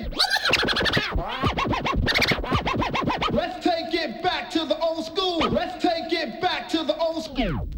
[0.00, 0.12] it.
[3.32, 5.38] Let's take it back to the old school.
[5.38, 7.68] Let's take it back to the old school.